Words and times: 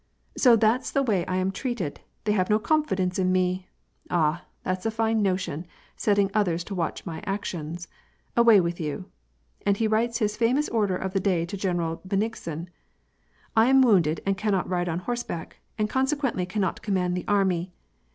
''So 0.35 0.59
that's 0.59 0.89
the 0.89 1.03
way 1.03 1.27
I 1.27 1.35
am 1.35 1.51
treated! 1.51 1.99
They 2.23 2.31
have 2.31 2.49
no 2.49 2.57
confidence 2.57 3.19
in 3.19 3.31
me! 3.31 3.67
Ah, 4.09 4.45
that's 4.63 4.87
a 4.87 4.89
fine 4.89 5.21
notion, 5.21 5.67
setting 5.95 6.31
others 6.33 6.63
to 6.63 6.73
watch 6.73 7.05
my 7.05 7.21
actions! 7.27 7.87
Away 8.35 8.59
with 8.59 8.79
you." 8.79 9.11
And 9.63 9.77
he 9.77 9.87
writes 9.87 10.17
his 10.17 10.35
famous 10.35 10.67
order 10.69 10.95
of 10.95 11.13
the 11.13 11.19
day 11.19 11.45
to 11.45 11.55
Greueral 11.55 11.99
Benlgsen:" 12.03 12.69
I 13.55 13.67
am 13.67 13.83
wounded, 13.83 14.21
and 14.25 14.35
cannot 14.39 14.67
ride 14.67 14.89
on 14.89 15.01
horseback, 15.01 15.59
and 15.77 15.87
consequently 15.87 16.47
can 16.47 16.61
not 16.63 16.81
command 16.81 17.15
the 17.15 17.25
army. 17.27 17.71